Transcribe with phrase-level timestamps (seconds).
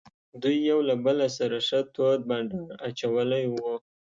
[0.41, 3.73] دوی یو له بل سره ښه تود بانډار اچولی وو.